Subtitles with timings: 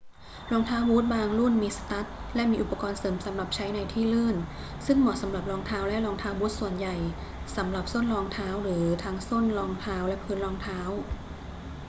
[0.51, 2.05] รองเท้าบู๊ตบางรุ่นมีสตั๊ด
[2.35, 4.35] และมีอุปกรณ์เสริมสำหรับใช้ในที่ลื่น
[4.85, 6.95] ซึ่งเหมาะสำหรับรองเท้าและรองเท้าบู๊ตส่วนใหญ่
[7.57, 10.79] สำหรับส้นรองเท้า หรือทั้งส้นรองเท้าและพื้นรองเท้า